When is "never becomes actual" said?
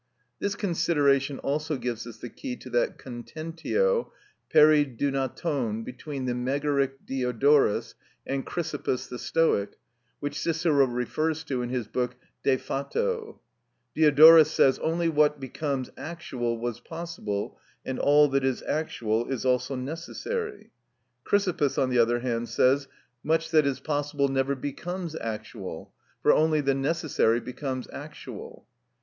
24.29-25.93